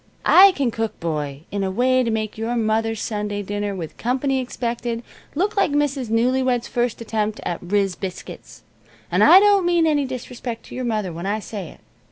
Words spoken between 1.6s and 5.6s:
a way to make your mother's Sunday dinner, with company expected, look